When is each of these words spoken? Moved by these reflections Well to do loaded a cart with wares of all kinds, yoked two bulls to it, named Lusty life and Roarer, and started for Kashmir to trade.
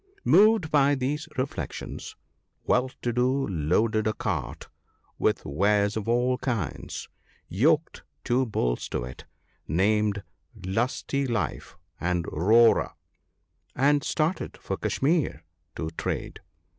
Moved 0.25 0.71
by 0.71 0.95
these 0.95 1.27
reflections 1.37 2.15
Well 2.63 2.89
to 3.03 3.13
do 3.13 3.47
loaded 3.47 4.07
a 4.07 4.13
cart 4.15 4.67
with 5.19 5.45
wares 5.45 5.95
of 5.95 6.09
all 6.09 6.39
kinds, 6.39 7.07
yoked 7.47 8.01
two 8.23 8.47
bulls 8.47 8.89
to 8.89 9.03
it, 9.03 9.25
named 9.67 10.23
Lusty 10.65 11.27
life 11.27 11.77
and 11.99 12.25
Roarer, 12.31 12.93
and 13.75 14.03
started 14.03 14.57
for 14.57 14.75
Kashmir 14.75 15.43
to 15.75 15.91
trade. 15.91 16.39